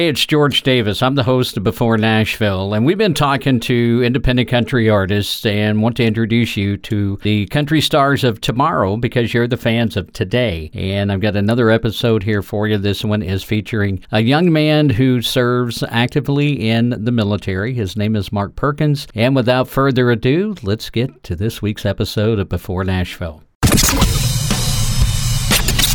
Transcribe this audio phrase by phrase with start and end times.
[0.00, 1.02] Hey, it's George Davis.
[1.02, 5.82] I'm the host of Before Nashville, and we've been talking to independent country artists and
[5.82, 10.12] want to introduce you to the country stars of tomorrow because you're the fans of
[10.12, 10.70] today.
[10.72, 12.78] And I've got another episode here for you.
[12.78, 17.74] This one is featuring a young man who serves actively in the military.
[17.74, 19.08] His name is Mark Perkins.
[19.16, 23.42] And without further ado, let's get to this week's episode of Before Nashville.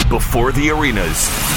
[0.10, 1.53] Before the arenas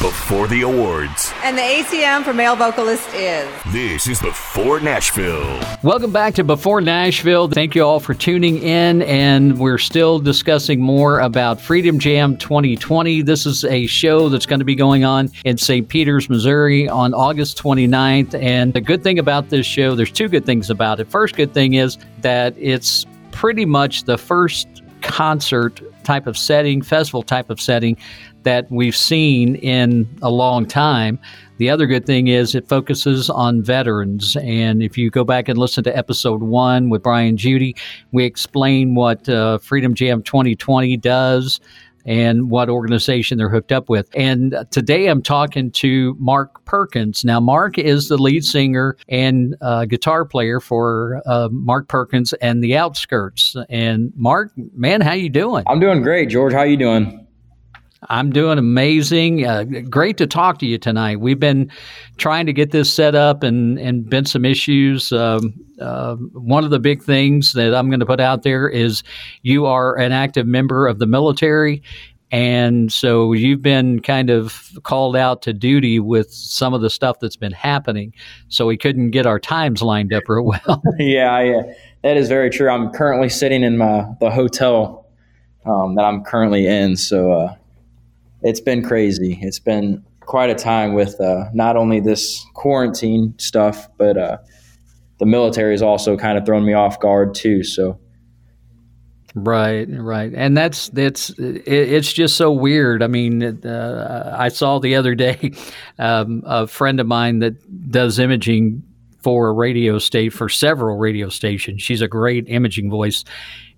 [0.00, 1.30] before the awards.
[1.42, 3.46] And the ACM for male vocalist is.
[3.66, 5.60] This is Before Nashville.
[5.82, 7.48] Welcome back to Before Nashville.
[7.48, 13.20] Thank you all for tuning in, and we're still discussing more about Freedom Jam 2020.
[13.20, 15.86] This is a show that's going to be going on in St.
[15.86, 18.32] Peters, Missouri on August 29th.
[18.42, 21.10] And the good thing about this show, there's two good things about it.
[21.10, 24.66] First good thing is that it's pretty much the first
[25.02, 27.96] concert type of setting, festival type of setting
[28.42, 31.18] that we've seen in a long time.
[31.58, 34.36] The other good thing is it focuses on veterans.
[34.36, 37.76] And if you go back and listen to episode one with Brian Judy,
[38.12, 41.60] we explain what uh, Freedom Jam 2020 does
[42.06, 44.08] and what organization they're hooked up with.
[44.14, 47.24] And today I'm talking to Mark Perkins.
[47.24, 52.64] Now, Mark is the lead singer and uh, guitar player for uh, Mark Perkins and
[52.64, 53.54] the Outskirts.
[53.68, 55.64] And Mark, man, how you doing?
[55.66, 56.52] I'm doing great, George.
[56.52, 57.19] How you doing?
[58.08, 59.46] I'm doing amazing.
[59.46, 61.20] Uh, great to talk to you tonight.
[61.20, 61.70] We've been
[62.16, 65.12] trying to get this set up and, and been some issues.
[65.12, 69.02] Um, uh, one of the big things that I'm going to put out there is
[69.42, 71.82] you are an active member of the military.
[72.32, 77.18] And so you've been kind of called out to duty with some of the stuff
[77.20, 78.14] that's been happening.
[78.48, 80.82] So we couldn't get our times lined up real well.
[80.98, 81.62] yeah, yeah,
[82.02, 82.70] that is very true.
[82.70, 85.06] I'm currently sitting in my, the hotel
[85.66, 86.96] um, that I'm currently in.
[86.96, 87.56] So, uh,
[88.42, 89.38] it's been crazy.
[89.42, 94.38] It's been quite a time with uh, not only this quarantine stuff, but uh,
[95.18, 97.62] the military has also kind of thrown me off guard too.
[97.62, 97.98] So.
[99.34, 103.00] Right, right, and that's that's it, it's just so weird.
[103.00, 105.52] I mean, uh, I saw the other day
[106.00, 108.82] um, a friend of mine that does imaging
[109.22, 111.82] for a radio state for several radio stations.
[111.82, 113.24] She's a great imaging voice,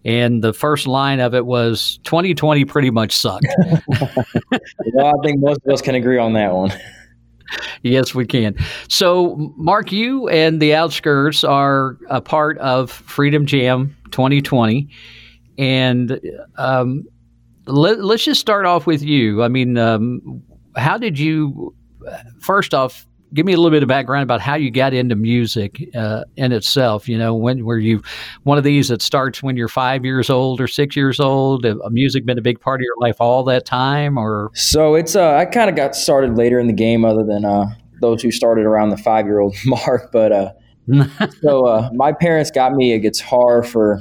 [0.05, 3.47] and the first line of it was 2020 pretty much sucked.
[4.95, 6.73] well, I think most of us can agree on that one.
[7.83, 8.57] Yes, we can.
[8.89, 14.89] So, Mark, you and the Outskirts are a part of Freedom Jam 2020.
[15.59, 16.21] And
[16.57, 17.05] um,
[17.67, 19.43] let, us just start off with you.
[19.43, 20.43] I mean, um,
[20.77, 21.75] how did you,
[22.41, 25.89] first off, give me a little bit of background about how you got into music
[25.95, 27.09] uh, in itself.
[27.09, 28.03] You know, when were you
[28.43, 31.65] one of these that starts when you're five years old or six years old?
[31.65, 34.95] Have music been a big part of your life all that time, or so?
[34.95, 37.67] It's uh, I kind of got started later in the game, other than uh,
[38.01, 40.13] those who started around the five year old mark.
[40.13, 40.53] But uh,
[41.43, 44.01] so uh, my parents got me a guitar for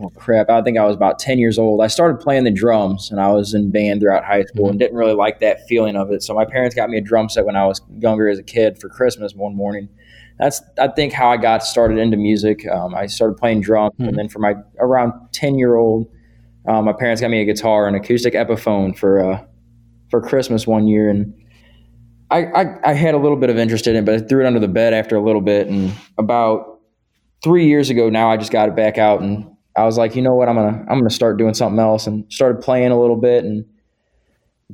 [0.00, 1.80] oh crap, I think I was about 10 years old.
[1.80, 4.96] I started playing the drums and I was in band throughout high school and didn't
[4.96, 6.22] really like that feeling of it.
[6.22, 8.78] So my parents got me a drum set when I was younger as a kid
[8.78, 9.88] for Christmas one morning.
[10.38, 12.66] That's, I think, how I got started into music.
[12.68, 14.08] Um, I started playing drums mm-hmm.
[14.08, 16.10] and then for my around 10 year old,
[16.68, 19.44] um, my parents got me a guitar, an acoustic Epiphone for, uh,
[20.10, 21.08] for Christmas one year.
[21.08, 21.32] And
[22.30, 24.46] I, I, I had a little bit of interest in it, but I threw it
[24.46, 25.68] under the bed after a little bit.
[25.68, 26.80] And about
[27.42, 30.22] three years ago now, I just got it back out and I was like, you
[30.22, 33.16] know what, I'm gonna I'm gonna start doing something else, and started playing a little
[33.16, 33.64] bit, and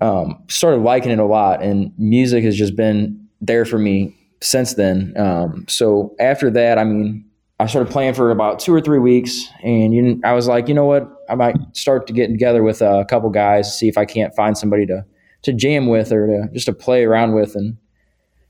[0.00, 1.62] um, started liking it a lot.
[1.62, 5.14] And music has just been there for me since then.
[5.16, 7.24] Um, so after that, I mean,
[7.58, 10.74] I started playing for about two or three weeks, and you, I was like, you
[10.74, 14.04] know what, I might start to get together with a couple guys, see if I
[14.04, 15.04] can't find somebody to
[15.42, 17.76] to jam with or to just to play around with, and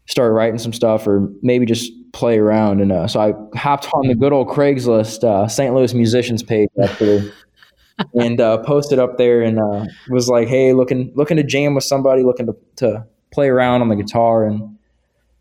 [0.07, 2.81] start writing some stuff, or maybe just play around.
[2.81, 5.75] And uh, so I hopped on the good old Craigslist uh, St.
[5.75, 7.33] Louis musicians page actually,
[8.15, 11.85] and uh, posted up there and uh, was like, "Hey, looking looking to jam with
[11.85, 14.79] somebody, looking to to play around on the guitar and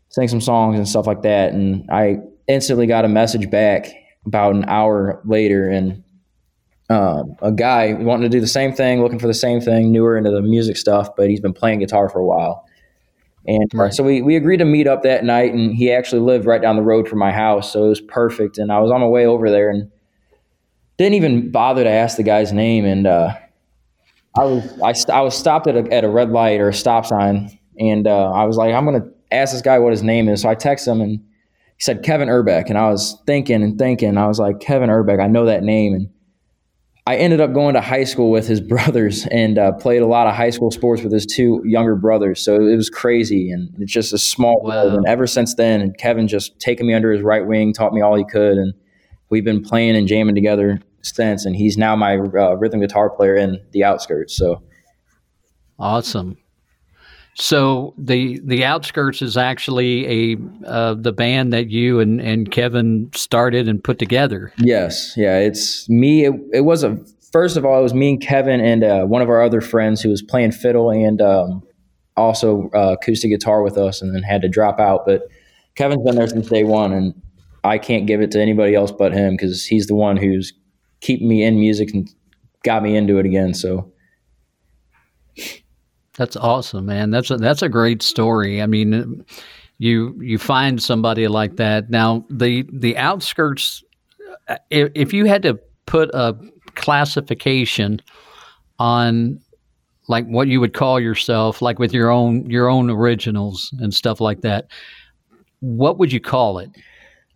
[0.08, 3.92] sing some songs and stuff like that." And I instantly got a message back
[4.26, 6.02] about an hour later, and
[6.90, 10.16] um, a guy wanting to do the same thing, looking for the same thing, newer
[10.16, 12.66] into the music stuff, but he's been playing guitar for a while.
[13.46, 13.92] And uh, right.
[13.92, 16.76] so we, we agreed to meet up that night, and he actually lived right down
[16.76, 18.58] the road from my house, so it was perfect.
[18.58, 19.90] And I was on my way over there, and
[20.96, 22.84] didn't even bother to ask the guy's name.
[22.84, 23.34] And uh,
[24.36, 27.04] I was I, I was stopped at a, at a red light or a stop
[27.06, 30.42] sign, and uh, I was like, I'm gonna ask this guy what his name is.
[30.42, 31.20] So I texted him, and he
[31.80, 34.16] said Kevin Urbeck, and I was thinking and thinking.
[34.16, 36.08] I was like, Kevin Urbeck, I know that name, and
[37.06, 40.26] I ended up going to high school with his brothers and uh, played a lot
[40.28, 42.44] of high school sports with his two younger brothers.
[42.44, 44.68] So it was crazy, and it's just a small Wow.
[44.84, 44.94] world.
[44.94, 48.00] And ever since then, and Kevin just taken me under his right wing, taught me
[48.00, 48.72] all he could, and
[49.30, 51.44] we've been playing and jamming together since.
[51.44, 54.36] And he's now my uh, rhythm guitar player in the outskirts.
[54.36, 54.62] So
[55.78, 56.36] Awesome.
[57.34, 60.36] So the the outskirts is actually a
[60.66, 64.52] uh, the band that you and, and Kevin started and put together.
[64.58, 66.26] yes, yeah, it's me.
[66.26, 66.98] It, it was a
[67.32, 70.02] first of all, it was me and Kevin and uh, one of our other friends
[70.02, 71.62] who was playing fiddle and um,
[72.16, 75.06] also uh, acoustic guitar with us, and then had to drop out.
[75.06, 75.22] But
[75.74, 77.14] Kevin's been there since day one, and
[77.64, 80.52] I can't give it to anybody else but him because he's the one who's
[81.00, 82.08] keeping me in music and
[82.62, 83.54] got me into it again.
[83.54, 83.90] So
[86.16, 87.10] That's awesome, man.
[87.10, 88.60] That's a, that's a great story.
[88.60, 89.24] I mean,
[89.78, 91.90] you you find somebody like that.
[91.90, 93.82] Now the the outskirts.
[94.48, 96.36] uh, If, if you had to put a
[96.74, 98.00] classification
[98.78, 99.40] on
[100.08, 104.20] like what you would call yourself, like with your own your own originals and stuff
[104.20, 104.66] like that,
[105.60, 106.70] what would you call it?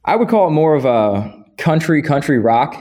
[0.05, 2.75] I would call it more of a country country rock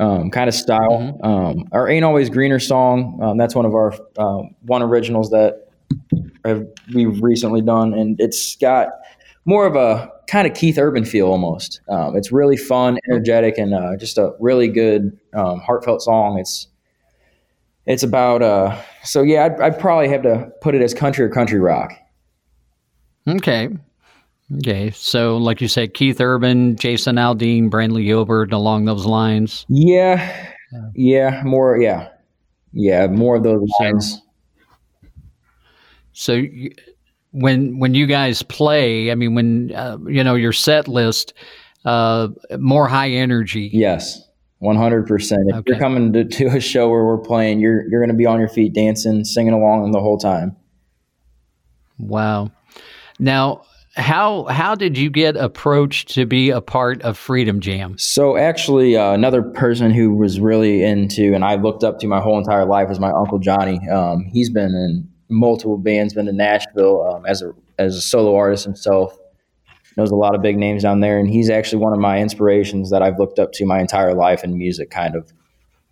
[0.00, 1.20] um, kind of style.
[1.22, 5.68] Um, our "Ain't Always Greener" song um, that's one of our uh, one originals that
[6.44, 8.88] have, we've recently done, and it's got
[9.44, 11.80] more of a kind of Keith Urban feel almost.
[11.88, 16.38] Um, it's really fun, energetic, and uh, just a really good um, heartfelt song.
[16.38, 16.68] It's
[17.86, 19.44] it's about uh, so yeah.
[19.44, 21.92] I'd, I'd probably have to put it as country or country rock.
[23.28, 23.68] Okay.
[24.58, 24.90] Okay.
[24.90, 29.64] So, like you said, Keith Urban, Jason Aldean, Brantley Gilbert, along those lines.
[29.68, 30.52] Yeah,
[30.94, 32.08] yeah, more, yeah,
[32.72, 34.20] yeah, more of those lines.
[36.12, 36.72] So, you-
[37.32, 41.32] when when you guys play, I mean, when uh, you know your set list,
[41.84, 42.26] uh,
[42.58, 43.70] more high energy.
[43.72, 44.20] Yes,
[44.58, 45.42] one hundred percent.
[45.46, 45.70] If Okay.
[45.70, 48.40] you're coming to, to a show where we're playing, you're you're going to be on
[48.40, 50.56] your feet, dancing, singing along the whole time.
[52.00, 52.50] Wow.
[53.20, 53.62] Now,
[53.96, 57.98] how how did you get approached to be a part of Freedom Jam?
[57.98, 62.20] So actually, uh, another person who was really into and I looked up to my
[62.20, 63.80] whole entire life was my uncle Johnny.
[63.88, 68.36] Um, he's been in multiple bands, been to Nashville um, as a as a solo
[68.36, 69.16] artist himself.
[69.96, 72.90] Knows a lot of big names down there, and he's actually one of my inspirations
[72.90, 74.90] that I've looked up to my entire life in music.
[74.90, 75.32] Kind of,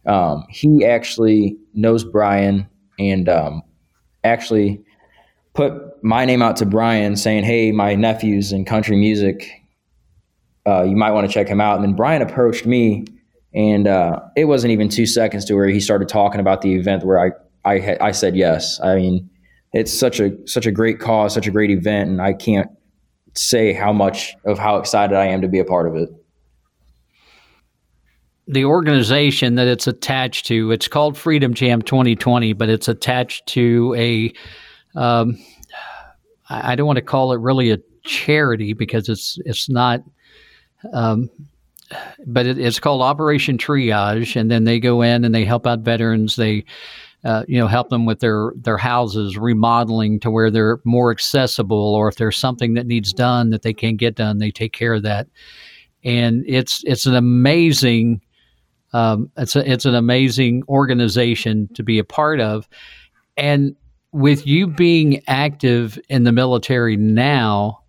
[0.07, 2.69] um, he actually knows Brian
[3.01, 3.63] and um,
[4.23, 4.85] actually
[5.55, 9.51] put my name out to Brian, saying, "Hey, my nephew's in country music
[10.69, 11.77] uh, you might want to check him out.
[11.77, 13.07] And then Brian approached me,
[13.55, 17.05] and uh, it wasn't even two seconds to where he started talking about the event
[17.05, 17.31] where I
[17.65, 18.79] I, I said yes.
[18.81, 19.31] I mean,
[19.73, 22.71] it's such a such a great cause, such a great event, and I can't
[23.35, 26.11] say how much of how excited I am to be a part of it.
[28.51, 33.95] the organization that it's attached to it's called freedom jam 2020 but it's attached to
[33.99, 34.33] a
[34.99, 35.39] um,
[36.51, 40.03] I don't want to call it really a charity because it's it's not
[40.93, 41.31] um,
[42.27, 45.81] but it, it's called Operation Triage, and then they go in and they help out
[45.81, 46.37] veterans.
[46.37, 46.65] They,
[47.25, 51.95] uh, you know, help them with their their houses remodeling to where they're more accessible,
[51.95, 54.95] or if there's something that needs done that they can't get done, they take care
[54.95, 55.29] of that.
[56.05, 58.21] And it's it's an amazing,
[58.93, 62.69] um, it's a, it's an amazing organization to be a part of,
[63.37, 63.75] and
[64.13, 67.83] with you being active in the military now,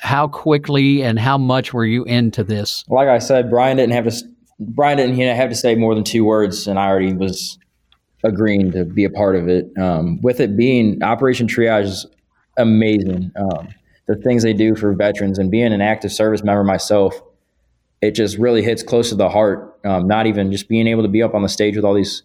[0.00, 2.84] how quickly and how much were you into this?
[2.88, 4.28] Like I said, Brian didn't have to.
[4.58, 7.58] Brian didn't have to say more than two words, and I already was
[8.24, 9.70] agreeing to be a part of it.
[9.78, 12.06] Um, with it being Operation Triage is
[12.58, 13.30] amazing.
[13.36, 13.68] Um,
[14.06, 17.22] the things they do for veterans and being an active service member myself,
[18.02, 19.78] it just really hits close to the heart.
[19.84, 22.22] Um, not even just being able to be up on the stage with all these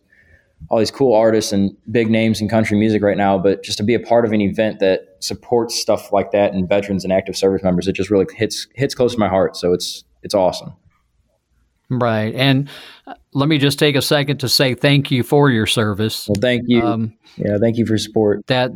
[0.70, 3.84] all these cool artists and big names in country music right now, but just to
[3.84, 7.36] be a part of an event that supports stuff like that and veterans and active
[7.36, 9.56] service members, it just really hits hits close to my heart.
[9.56, 10.74] So it's it's awesome.
[11.90, 12.34] Right.
[12.34, 12.70] And
[13.06, 16.28] uh, let me just take a second to say thank you for your service.
[16.28, 16.82] Well, thank you.
[16.82, 18.48] Um, yeah, thank you for your support.
[18.48, 18.72] that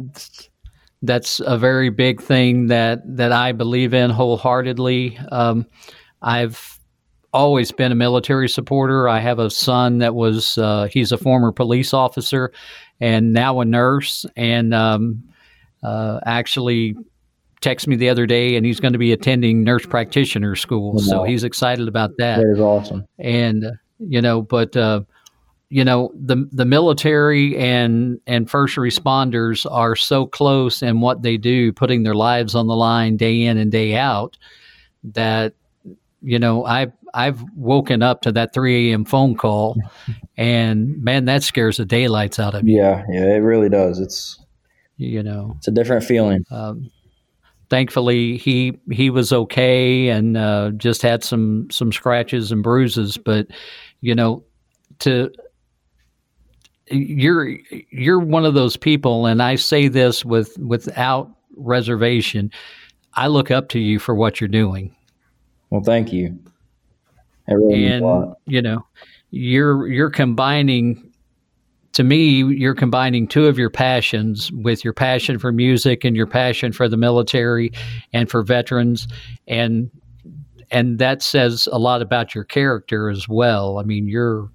[1.01, 5.17] that's a very big thing that that I believe in wholeheartedly.
[5.31, 5.65] Um,
[6.21, 6.78] I've
[7.33, 9.07] always been a military supporter.
[9.07, 12.51] I have a son that was uh, he's a former police officer
[12.99, 15.23] and now a nurse, and um,
[15.83, 16.95] uh, actually
[17.61, 20.99] texted me the other day, and he's going to be attending nurse practitioner school.
[20.99, 23.05] So he's excited about that That is awesome.
[23.19, 25.01] and uh, you know but uh,
[25.69, 31.37] you know the the military and and first responders are so close in what they
[31.37, 34.37] do putting their lives on the line day in and day out
[35.03, 35.53] that
[36.21, 39.05] you know i I've woken up to that 3 a.m.
[39.05, 39.77] phone call,
[40.37, 42.77] and man, that scares the daylights out of you.
[42.77, 43.99] Yeah, yeah, it really does.
[43.99, 44.39] It's
[44.97, 46.45] you know, it's a different feeling.
[46.51, 46.91] Um,
[47.69, 53.47] thankfully, he he was okay and uh, just had some some scratches and bruises, but
[54.01, 54.43] you know,
[54.99, 55.31] to
[56.91, 57.57] you're
[57.91, 62.51] you're one of those people, and I say this with without reservation.
[63.13, 64.95] I look up to you for what you're doing.
[65.69, 66.37] Well, thank you.
[67.47, 68.85] Really and you know,
[69.31, 71.05] you're you're combining.
[71.93, 76.27] To me, you're combining two of your passions with your passion for music and your
[76.27, 77.71] passion for the military
[78.13, 79.07] and for veterans,
[79.47, 79.89] and
[80.69, 83.79] and that says a lot about your character as well.
[83.79, 84.51] I mean, you're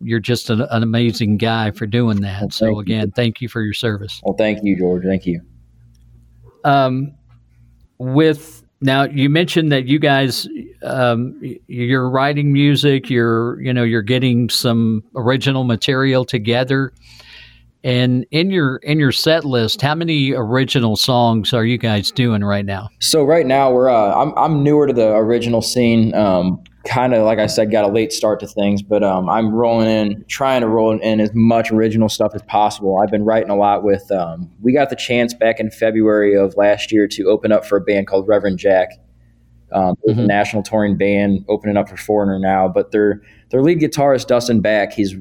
[0.00, 2.40] you're just an, an amazing guy for doing that.
[2.40, 3.12] Well, so again, you.
[3.14, 4.20] thank you for your service.
[4.24, 5.04] Well, thank you, George.
[5.04, 5.40] Thank you.
[6.64, 7.14] Um,
[7.98, 10.48] with now, you mentioned that you guys,
[10.82, 13.10] um, you're writing music.
[13.10, 16.92] You're, you know, you're getting some original material together.
[17.82, 22.44] And in your in your set list, how many original songs are you guys doing
[22.44, 22.90] right now?
[22.98, 26.14] So right now we're uh, I'm I'm newer to the original scene.
[26.14, 29.52] Um, kind of like I said, got a late start to things, but um, I'm
[29.52, 32.98] rolling in, trying to roll in as much original stuff as possible.
[32.98, 34.10] I've been writing a lot with.
[34.10, 37.76] Um, we got the chance back in February of last year to open up for
[37.76, 38.92] a band called Reverend Jack.
[39.72, 40.18] Um, mm-hmm.
[40.18, 44.60] a national touring band opening up for Foreigner now, but their their lead guitarist Dustin
[44.60, 45.14] Back, he's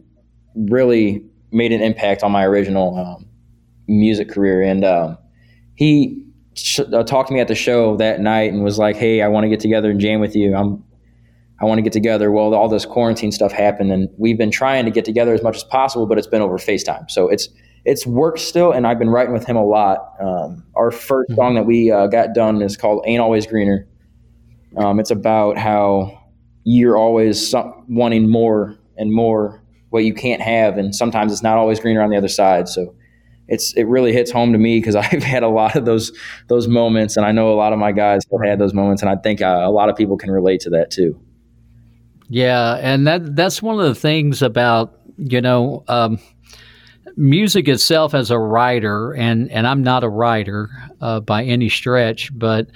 [0.56, 3.28] really made an impact on my original um,
[3.88, 5.20] music career, and um,
[5.76, 6.24] he
[6.56, 9.28] sh- uh, talked to me at the show that night and was like, "Hey, I
[9.28, 10.56] want to get together and jam with you.
[10.56, 10.84] I'm
[11.62, 12.32] I want to get together.
[12.32, 15.58] Well, all this quarantine stuff happened, and we've been trying to get together as much
[15.58, 17.10] as possible, but it's been over FaceTime.
[17.12, 17.50] So it's
[17.86, 20.14] it's work still, and I've been writing with him a lot.
[20.20, 21.36] Um, our 1st mm-hmm.
[21.36, 23.88] song that we uh, got done is called "Ain't Always Greener."
[24.78, 26.18] Um, it's about how
[26.64, 27.54] you're always
[27.88, 32.10] wanting more and more what you can't have, and sometimes it's not always greener on
[32.10, 32.70] the other side.
[32.70, 32.94] So
[33.50, 36.12] it's it really hits home to me because I've had a lot of those
[36.48, 39.10] those moments, and I know a lot of my guys have had those moments, and
[39.10, 41.20] I think uh, a lot of people can relate to that too.
[42.30, 46.20] Yeah, and that that's one of the things about you know um,
[47.18, 50.70] music itself as a writer, and and I'm not a writer
[51.02, 52.68] uh, by any stretch, but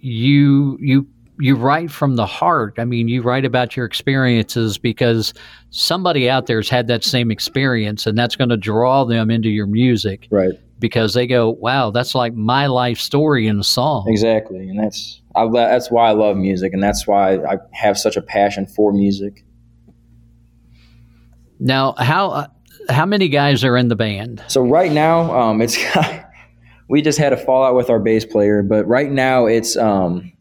[0.00, 1.06] you you
[1.38, 2.74] you write from the heart.
[2.78, 5.34] I mean, you write about your experiences because
[5.70, 9.48] somebody out there has had that same experience, and that's going to draw them into
[9.48, 10.52] your music, right?
[10.78, 15.20] Because they go, "Wow, that's like my life story in a song." Exactly, and that's
[15.34, 18.92] I, that's why I love music, and that's why I have such a passion for
[18.92, 19.44] music.
[21.58, 22.46] Now, how uh,
[22.90, 24.42] how many guys are in the band?
[24.48, 25.78] So right now, um, it's
[26.88, 30.32] we just had a fallout with our bass player, but right now it's um,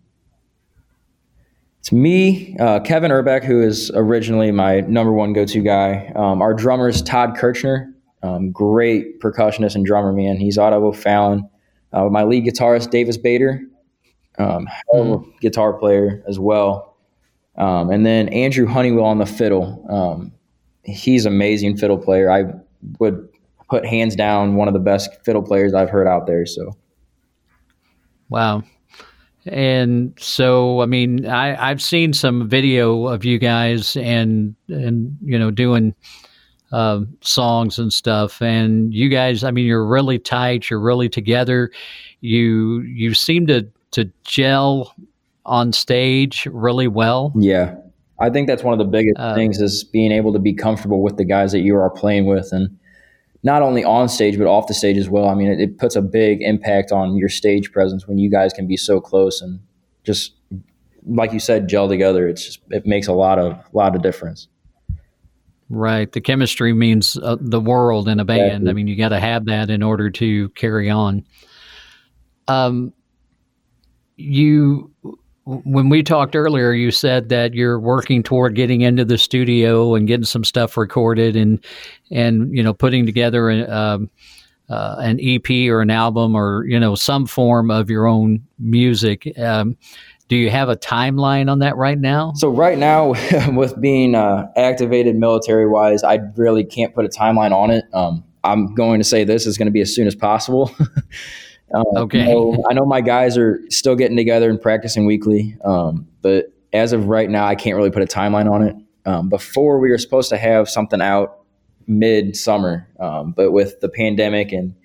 [1.80, 6.12] it's me, uh, Kevin Urbeck, who is originally my number one go to guy.
[6.15, 7.94] Um, our drummer is Todd Kirchner,
[8.25, 10.38] um, great percussionist and drummer man.
[10.38, 11.50] He's out of O'Fallon.
[11.94, 13.62] Uh, my lead guitarist Davis Bader,
[14.38, 15.29] um, mm-hmm.
[15.39, 16.98] guitar player as well.
[17.58, 19.86] Um, and then Andrew Honeywell on the fiddle.
[19.89, 20.34] Um,
[20.84, 22.32] he's amazing fiddle player.
[22.32, 22.46] I
[23.00, 23.29] would
[23.70, 26.46] put hands down one of the best fiddle players I've heard out there.
[26.46, 26.75] So,
[28.29, 28.63] wow.
[29.46, 35.38] And so, I mean, I, I've seen some video of you guys and and you
[35.38, 35.94] know doing
[36.72, 38.41] uh, songs and stuff.
[38.41, 40.69] And you guys, I mean, you're really tight.
[40.69, 41.72] You're really together.
[42.22, 44.93] You you seem to to gel
[45.45, 47.31] on stage really well.
[47.36, 47.75] Yeah.
[48.19, 51.01] I think that's one of the biggest uh, things is being able to be comfortable
[51.01, 52.77] with the guys that you are playing with and
[53.43, 55.27] not only on stage but off the stage as well.
[55.27, 58.53] I mean, it, it puts a big impact on your stage presence when you guys
[58.53, 59.60] can be so close and
[60.03, 60.34] just
[61.07, 62.27] like you said, gel together.
[62.27, 64.48] It's just, it makes a lot of lot of difference.
[65.69, 66.12] Right.
[66.12, 68.41] The chemistry means uh, the world in a band.
[68.41, 68.69] Exactly.
[68.69, 71.25] I mean, you got to have that in order to carry on.
[72.48, 72.93] Um,
[74.15, 74.91] you
[75.45, 80.07] when we talked earlier, you said that you're working toward getting into the studio and
[80.07, 81.63] getting some stuff recorded and
[82.12, 84.10] and you know putting together a, um,
[84.69, 89.31] uh, an EP or an album or you know some form of your own music.
[89.38, 89.77] Um,
[90.27, 92.34] do you have a timeline on that right now?
[92.36, 93.13] So right now,
[93.53, 97.86] with being uh, activated military wise, I really can't put a timeline on it.
[97.94, 100.72] Um, I'm going to say this is going to be as soon as possible.
[101.74, 102.22] Um, okay.
[102.22, 106.53] I know, I know, my guys are still getting together and practicing weekly, um, but
[106.74, 108.75] as of right now, I can't really put a timeline on it.
[109.05, 111.39] Um, before we were supposed to have something out
[111.88, 114.75] mid summer, um, but with the pandemic and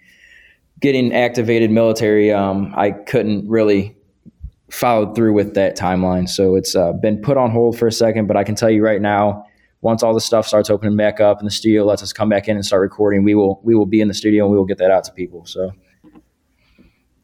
[0.81, 3.97] getting activated military, um, I couldn't really
[4.71, 6.29] followed through with that timeline.
[6.29, 8.85] So it's uh, been put on hold for a second, but I can tell you
[8.85, 9.45] right now,
[9.83, 12.49] once all the stuff starts opening back up and the studio lets us come back
[12.49, 14.67] in and start recording, we will we will be in the studio and we will
[14.67, 15.47] get that out to people.
[15.47, 15.73] So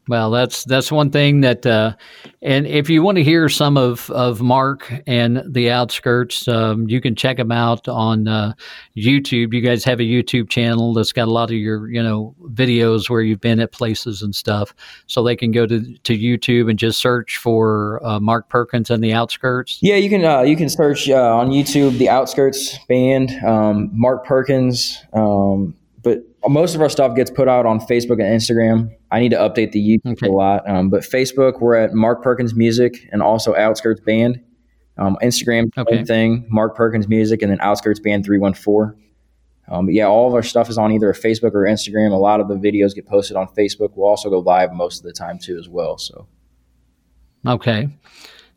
[0.07, 1.93] well, that's that's one thing that, uh,
[2.41, 7.01] and if you want to hear some of, of Mark and the Outskirts, um, you
[7.01, 8.53] can check them out on uh,
[8.95, 9.53] YouTube.
[9.53, 13.09] You guys have a YouTube channel that's got a lot of your you know videos
[13.09, 14.73] where you've been at places and stuff,
[15.07, 19.03] so they can go to to YouTube and just search for uh, Mark Perkins and
[19.03, 19.79] the Outskirts.
[19.81, 24.25] Yeah, you can uh, you can search uh, on YouTube the Outskirts band, um, Mark
[24.25, 25.03] Perkins.
[25.13, 28.89] Um, but most of our stuff gets put out on Facebook and Instagram.
[29.11, 30.27] I need to update the YouTube okay.
[30.27, 34.41] a lot, um, but Facebook we're at Mark Perkins Music and also Outskirts Band.
[34.97, 35.97] Um, Instagram okay.
[35.97, 38.95] same thing, Mark Perkins Music, and then Outskirts Band three one four.
[39.69, 42.11] Um, but yeah, all of our stuff is on either Facebook or Instagram.
[42.11, 43.91] A lot of the videos get posted on Facebook.
[43.95, 45.97] We'll also go live most of the time too, as well.
[45.97, 46.27] So,
[47.45, 47.89] okay.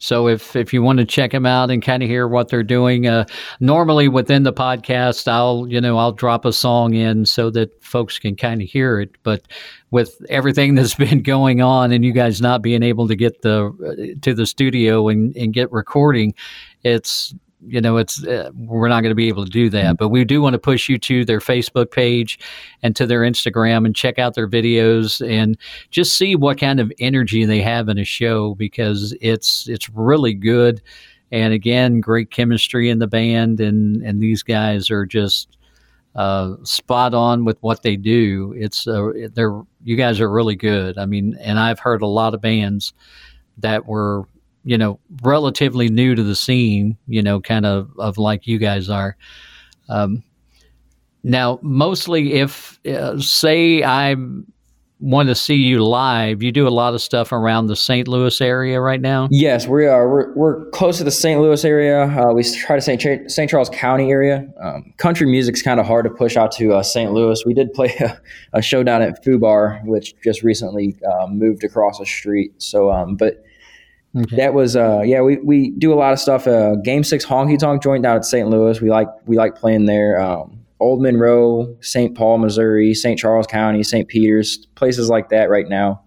[0.00, 2.62] So if if you want to check them out and kind of hear what they're
[2.62, 3.26] doing, uh,
[3.60, 8.18] normally within the podcast, I'll you know I'll drop a song in so that folks
[8.18, 9.10] can kind of hear it.
[9.22, 9.42] But
[9.90, 13.66] with everything that's been going on and you guys not being able to get the
[13.66, 16.34] uh, to the studio and, and get recording,
[16.82, 17.34] it's
[17.66, 19.84] you know, it's uh, we're not going to be able to do that.
[19.84, 19.96] Mm-hmm.
[19.96, 22.38] But we do want to push you to their Facebook page
[22.82, 25.56] and to their Instagram and check out their videos and
[25.90, 30.34] just see what kind of energy they have in a show because it's it's really
[30.34, 30.80] good.
[31.32, 35.56] And again, great chemistry in the band, and and these guys are just
[36.14, 38.54] uh, spot on with what they do.
[38.56, 40.98] It's uh, they're you guys are really good.
[40.98, 42.92] I mean, and I've heard a lot of bands
[43.58, 44.24] that were
[44.64, 48.90] you know, relatively new to the scene, you know, kind of, of like you guys
[48.90, 49.16] are.
[49.88, 50.22] Um,
[51.22, 54.16] now, mostly if, uh, say, I
[55.00, 58.06] want to see you live, you do a lot of stuff around the St.
[58.06, 59.28] Louis area right now?
[59.30, 60.08] Yes, we are.
[60.08, 61.40] We're, we're close to the St.
[61.40, 62.04] Louis area.
[62.04, 63.30] Uh, we try to St.
[63.30, 63.50] St.
[63.50, 64.46] Charles County area.
[64.62, 67.12] Um, country music's kind of hard to push out to uh, St.
[67.12, 67.42] Louis.
[67.46, 68.20] We did play a,
[68.52, 72.52] a show down at Fubar, which just recently uh, moved across the street.
[72.58, 73.42] So, um, but
[74.16, 74.36] Okay.
[74.36, 77.56] That was uh yeah we, we do a lot of stuff uh game six honky
[77.56, 78.48] tonk joint out at St.
[78.48, 82.16] Louis we like we like playing there um, Old Monroe St.
[82.16, 83.16] Paul Missouri St.
[83.16, 84.08] Charles County St.
[84.08, 86.02] Peter's places like that right now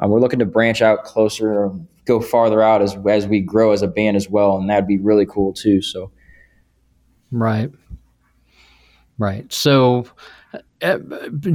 [0.00, 1.70] um, we're looking to branch out closer
[2.06, 4.98] go farther out as as we grow as a band as well and that'd be
[4.98, 6.10] really cool too so
[7.30, 7.70] right
[9.16, 10.04] right so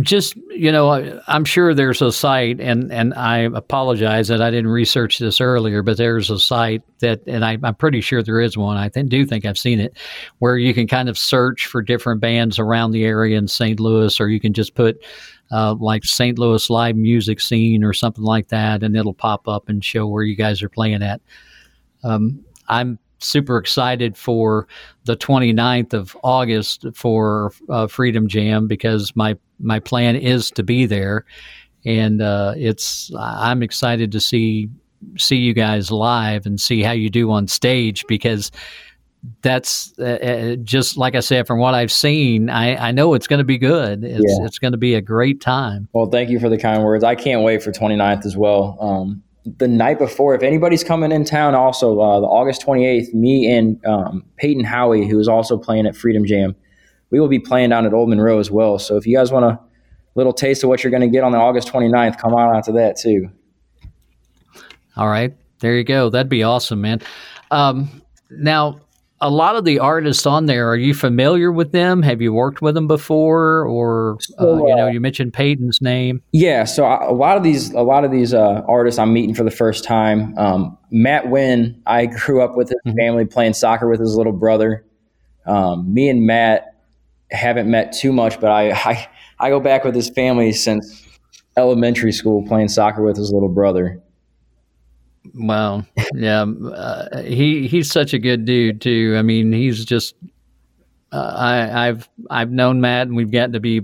[0.01, 4.71] just you know i'm sure there's a site and and i apologize that i didn't
[4.71, 8.58] research this earlier but there's a site that and I, am pretty sure there is
[8.58, 8.77] one.
[8.77, 9.95] I do think i've seen it
[10.39, 14.19] where you can kind of search for different bands around the area in st louis
[14.19, 15.03] or you can just put
[15.51, 19.69] uh, like st louis live music scene or something like that and it'll pop up
[19.69, 21.21] and show where you guys are playing at.
[22.03, 24.67] Um, i'm super excited for
[25.05, 30.86] the 29th of August for uh, Freedom Jam because my my plan is to be
[30.86, 31.25] there,
[31.86, 34.69] and uh, it's I'm excited to see
[35.17, 38.51] see you guys live and see how you do on stage because
[39.41, 42.49] that's uh, uh just like I said from what I've seen.
[42.49, 44.03] I, I know it's going to be good.
[44.03, 44.45] It's, yeah.
[44.45, 45.89] it's going to be a great time.
[45.93, 47.03] Well, thank you for the kind words.
[47.03, 48.77] I can't wait for 29th as well.
[48.79, 49.23] Um,
[49.57, 53.83] the night before, if anybody's coming in town, also uh, the August 28th, me and
[53.85, 56.55] um, Peyton Howie, who is also playing at Freedom Jam,
[57.09, 58.79] we will be playing down at Old Monroe as well.
[58.79, 59.59] So if you guys want a
[60.15, 62.63] little taste of what you're going to get on the August 29th, come on out
[62.65, 63.29] to that too.
[64.95, 66.09] All right, there you go.
[66.09, 67.01] That'd be awesome, man.
[67.51, 68.81] Um, now,
[69.21, 72.01] a lot of the artists on there, are you familiar with them?
[72.03, 75.82] Have you worked with them before, or so, uh, you know, uh, you mentioned Peyton's
[75.82, 76.21] name?
[76.32, 79.36] Yeah, so I, a lot of these, a lot of these uh, artists I'm meeting
[79.36, 80.38] for the first time.
[80.38, 82.97] Um, Matt Wynn, I grew up with his mm-hmm.
[82.97, 84.86] family playing soccer with his little brother.
[85.45, 86.75] Um, me and Matt
[87.32, 89.08] haven't met too much, but I, I
[89.39, 91.08] I go back with his family since
[91.58, 94.01] elementary school playing soccer with his little brother.
[95.33, 95.85] Wow.
[96.13, 96.43] Yeah.
[96.43, 99.15] Uh, he he's such a good dude too.
[99.17, 100.15] I mean, he's just
[101.11, 103.81] uh, I I've I've known Matt and we've gotten to be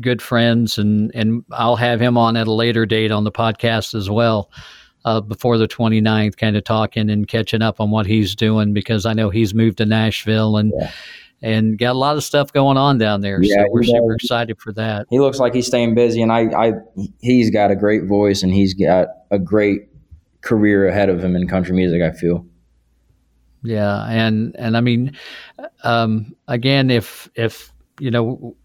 [0.00, 3.94] good friends and and I'll have him on at a later date on the podcast
[3.94, 4.50] as well.
[5.04, 9.04] Uh, before the 29th, kind of talking and catching up on what he's doing because
[9.04, 10.92] I know he's moved to Nashville and yeah.
[11.42, 13.42] and got a lot of stuff going on down there.
[13.42, 15.06] Yeah, so we're super excited for that.
[15.10, 16.72] He looks like he's staying busy, and I, I
[17.20, 19.91] he's got a great voice and he's got a great
[20.42, 22.02] career ahead of him in country music.
[22.02, 22.46] I feel.
[23.62, 25.16] Yeah, and and I mean,
[25.84, 28.56] um, again, if if you know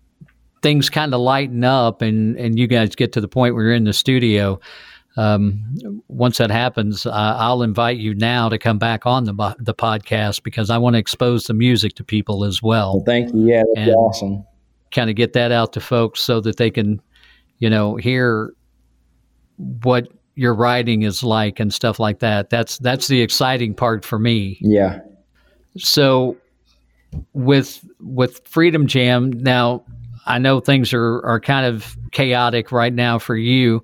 [0.62, 3.74] things kind of lighten up and and you guys get to the point where you're
[3.74, 4.60] in the studio,
[5.16, 9.74] um, once that happens, uh, I'll invite you now to come back on the the
[9.74, 12.96] podcast because I want to expose the music to people as well.
[12.96, 13.48] well thank you.
[13.48, 14.46] Yeah, that's awesome.
[14.92, 17.02] Kind of get that out to folks so that they can,
[17.60, 18.54] you know, hear
[19.58, 20.08] what
[20.38, 22.52] your writing is like and stuff like that.
[22.52, 24.60] That's that's the exciting part for me.
[24.62, 25.00] Yeah.
[25.78, 26.38] So
[27.34, 29.84] with with Freedom Jam now,
[30.28, 33.84] I know things are are kind of chaotic right now for you.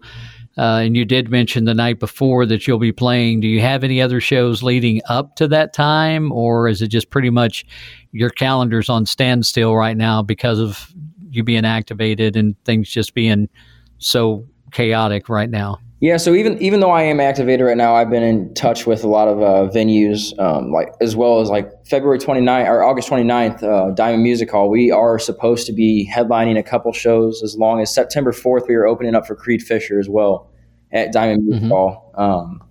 [0.56, 3.40] Uh, and you did mention the night before that you'll be playing.
[3.40, 7.10] Do you have any other shows leading up to that time, or is it just
[7.10, 7.66] pretty much
[8.12, 10.94] your calendar's on standstill right now because of
[11.32, 13.50] you being activated and things just being
[13.98, 15.80] so chaotic right now?
[16.04, 19.06] Yeah, so even even though I am activated right now, I've been in touch with
[19.06, 23.08] a lot of uh, venues, um, like as well as like February 29th or August
[23.08, 24.70] 29th, uh, Diamond Music Hall.
[24.70, 28.68] We are supposed to be headlining a couple shows as long as September 4th.
[28.68, 30.52] We are opening up for Creed Fisher as well
[30.92, 31.72] at Diamond Music mm-hmm.
[31.72, 32.12] Hall.
[32.16, 32.62] Um,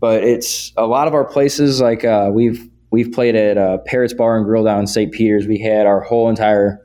[0.00, 4.14] but it's a lot of our places like uh, we've we've played at uh, Parrots
[4.14, 5.12] Bar and Grill down in St.
[5.12, 5.46] Peter's.
[5.46, 6.83] We had our whole entire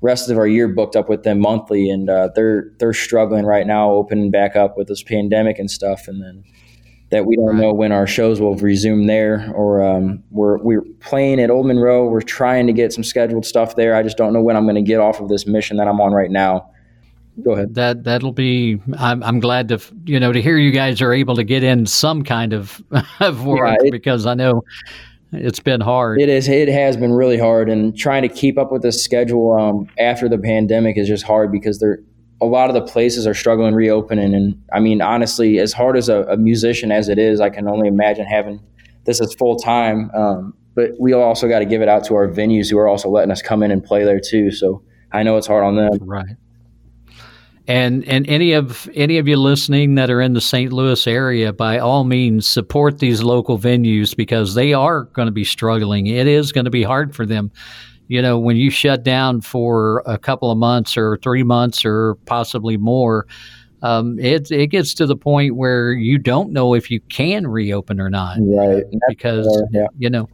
[0.00, 3.66] rest of our year booked up with them monthly, and uh, they're they're struggling right
[3.66, 6.44] now, opening back up with this pandemic and stuff, and then
[7.10, 11.40] that we don't know when our shows will resume there, or um, we're we're playing
[11.40, 12.08] at Old Monroe.
[12.08, 13.94] We're trying to get some scheduled stuff there.
[13.94, 16.00] I just don't know when I'm going to get off of this mission that I'm
[16.00, 16.70] on right now.
[17.42, 17.74] Go ahead.
[17.74, 18.80] That that'll be.
[18.98, 21.86] I'm, I'm glad to you know to hear you guys are able to get in
[21.86, 22.82] some kind of
[23.20, 24.62] of work yeah, it, because I know
[25.32, 26.20] it's been hard.
[26.20, 26.48] It is.
[26.48, 30.28] It has been really hard, and trying to keep up with the schedule um, after
[30.28, 32.00] the pandemic is just hard because there
[32.40, 34.34] a lot of the places are struggling reopening.
[34.34, 37.68] And I mean, honestly, as hard as a, a musician as it is, I can
[37.68, 38.60] only imagine having
[39.04, 40.10] this as full time.
[40.14, 43.10] Um, but we also got to give it out to our venues who are also
[43.10, 44.50] letting us come in and play there too.
[44.50, 45.98] So I know it's hard on them.
[46.00, 46.36] Right.
[47.66, 50.72] And and any of any of you listening that are in the St.
[50.72, 55.44] Louis area, by all means, support these local venues because they are going to be
[55.44, 56.06] struggling.
[56.06, 57.52] It is going to be hard for them.
[58.08, 62.16] You know, when you shut down for a couple of months or three months or
[62.26, 63.26] possibly more,
[63.82, 68.00] um, it it gets to the point where you don't know if you can reopen
[68.00, 68.84] or not, right?
[69.08, 69.86] Because yeah.
[69.96, 70.28] you know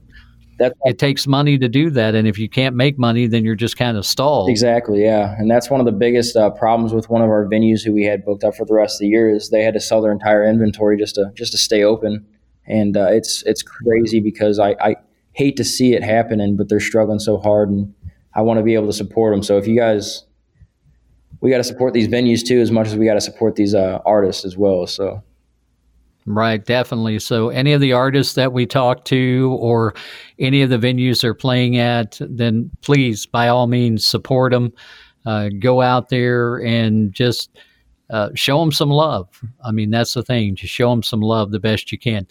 [0.59, 3.55] that's it takes money to do that, and if you can't make money, then you're
[3.55, 4.49] just kind of stalled.
[4.49, 7.85] Exactly, yeah, and that's one of the biggest uh, problems with one of our venues
[7.85, 9.81] who we had booked up for the rest of the year is they had to
[9.81, 12.27] sell their entire inventory just to just to stay open,
[12.67, 14.97] and uh, it's it's crazy because I, I
[15.33, 17.95] hate to see it happening, but they're struggling so hard, and
[18.35, 19.43] I want to be able to support them.
[19.43, 20.25] So if you guys,
[21.41, 23.75] we got to support these venues too, as much as we got to support these
[23.75, 24.87] uh, artists as well.
[24.87, 25.23] So
[26.29, 27.21] Right, definitely.
[27.21, 29.95] So, any of the artists that we talk to or
[30.41, 34.73] any of the venues they're playing at, then please, by all means, support them.
[35.25, 37.57] Uh, go out there and just
[38.11, 39.29] uh, show them some love.
[39.65, 40.57] I mean, that's the thing.
[40.57, 42.27] Just show them some love the best you can.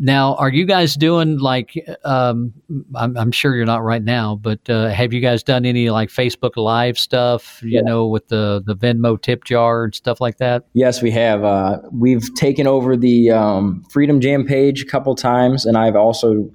[0.00, 1.74] Now, are you guys doing like?
[2.04, 2.52] Um,
[2.94, 6.08] I'm, I'm, sure you're not right now, but uh, have you guys done any like
[6.08, 7.60] Facebook Live stuff?
[7.64, 7.80] You yeah.
[7.80, 10.66] know, with the the Venmo tip jar and stuff like that.
[10.72, 11.42] Yes, we have.
[11.42, 16.48] Uh, we've taken over the um, Freedom Jam page a couple times, and I've also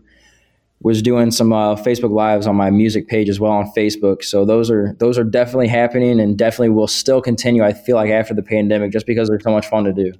[0.79, 4.23] was doing some uh, Facebook lives on my music page as well on Facebook.
[4.23, 7.63] So those are those are definitely happening, and definitely will still continue.
[7.63, 10.13] I feel like after the pandemic, just because they're so much fun to do.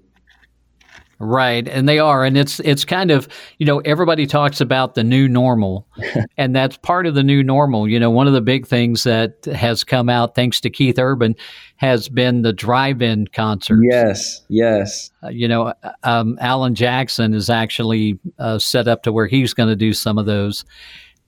[1.24, 5.04] Right, and they are, and it's it's kind of you know everybody talks about the
[5.06, 5.88] new normal,
[6.38, 7.88] and that's part of the new normal.
[7.88, 11.36] You know, one of the big things that has come out thanks to Keith Urban
[11.78, 13.82] has been the drive-in concerts.
[13.90, 15.12] Yes, yes.
[15.24, 19.70] Uh, you know, um, Alan Jackson is actually uh, set up to where he's going
[19.70, 20.66] to do some of those,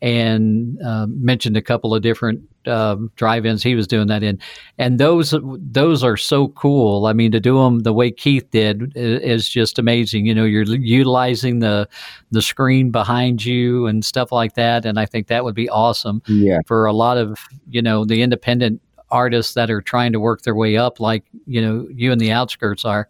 [0.05, 4.39] and uh, mentioned a couple of different uh, drive-ins he was doing that in,
[4.77, 7.07] and those those are so cool.
[7.07, 10.27] I mean, to do them the way Keith did is just amazing.
[10.27, 11.89] You know, you're utilizing the
[12.29, 16.21] the screen behind you and stuff like that, and I think that would be awesome
[16.27, 16.59] yeah.
[16.67, 20.55] for a lot of you know the independent artists that are trying to work their
[20.55, 23.09] way up, like you know you and the outskirts are,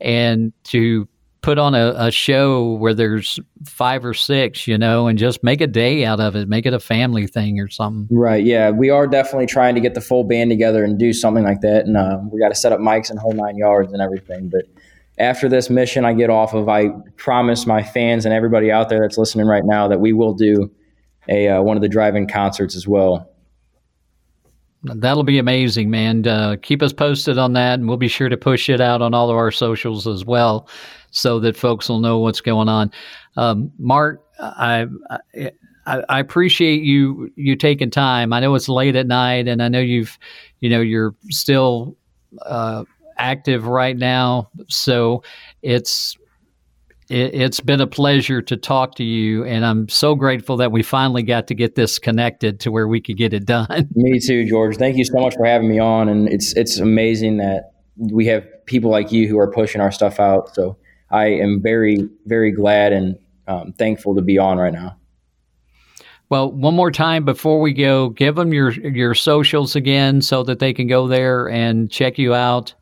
[0.00, 1.06] and to
[1.42, 5.60] put on a, a, show where there's five or six, you know, and just make
[5.60, 8.06] a day out of it, make it a family thing or something.
[8.16, 8.44] Right.
[8.44, 8.70] Yeah.
[8.70, 11.84] We are definitely trying to get the full band together and do something like that.
[11.84, 14.48] And uh, we got to set up mics and whole nine yards and everything.
[14.48, 14.66] But
[15.18, 19.00] after this mission I get off of, I promise my fans and everybody out there
[19.00, 20.70] that's listening right now that we will do
[21.28, 23.28] a uh, one of the drive-in concerts as well.
[24.84, 26.26] That'll be amazing, man.
[26.26, 29.14] Uh, keep us posted on that, and we'll be sure to push it out on
[29.14, 30.68] all of our socials as well
[31.12, 32.90] so that folks will know what's going on.
[33.36, 34.86] Um, Mark, I,
[35.86, 38.32] I, I appreciate you you taking time.
[38.32, 40.18] I know it's late at night, and I know you've
[40.60, 41.96] you know you're still
[42.44, 42.84] uh,
[43.18, 44.50] active right now.
[44.68, 45.22] So
[45.62, 46.16] it's
[47.08, 50.82] it, has been a pleasure to talk to you, and I'm so grateful that we
[50.82, 53.88] finally got to get this connected to where we could get it done.
[53.94, 54.76] Me too, George.
[54.76, 58.44] Thank you so much for having me on, and it's it's amazing that we have
[58.66, 60.54] people like you who are pushing our stuff out.
[60.54, 60.76] So
[61.12, 64.96] I am very very glad and um, thankful to be on right now.
[66.28, 70.58] Well, one more time before we go, give them your your socials again so that
[70.58, 72.74] they can go there and check you out.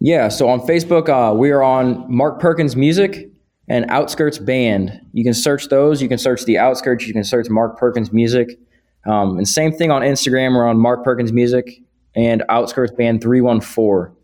[0.00, 3.30] Yeah, so on Facebook, uh, we are on Mark Perkins Music
[3.68, 5.00] and Outskirts Band.
[5.12, 6.00] You can search those.
[6.00, 7.06] You can search the Outskirts.
[7.06, 8.58] You can search Mark Perkins Music.
[9.06, 10.54] Um, and same thing on Instagram.
[10.54, 11.80] We're on Mark Perkins Music
[12.14, 14.14] and Outskirts Band 314.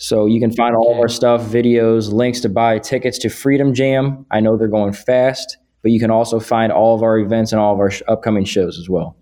[0.00, 3.74] So you can find all of our stuff, videos, links to buy tickets to Freedom
[3.74, 4.24] Jam.
[4.30, 7.60] I know they're going fast, but you can also find all of our events and
[7.60, 9.16] all of our sh- upcoming shows as well.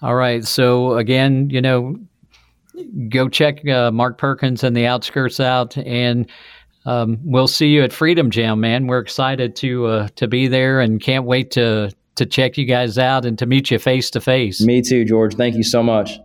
[0.00, 0.42] All right.
[0.42, 1.96] So again, you know,
[3.10, 6.26] go check uh, Mark Perkins and the Outskirts out, and
[6.86, 8.86] um, we'll see you at Freedom Jam, man.
[8.86, 12.96] We're excited to uh, to be there, and can't wait to to check you guys
[12.96, 14.62] out and to meet you face to face.
[14.62, 15.34] Me too, George.
[15.34, 16.18] Thank you so much.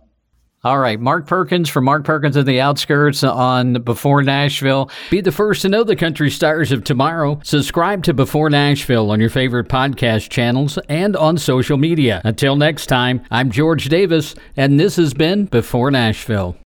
[0.64, 4.90] All right, Mark Perkins from Mark Perkins and the Outskirts on Before Nashville.
[5.10, 7.38] Be the first to know the country stars of tomorrow.
[7.44, 12.20] Subscribe to Before Nashville on your favorite podcast channels and on social media.
[12.24, 16.56] Until next time, I'm George Davis, and this has been Before Nashville.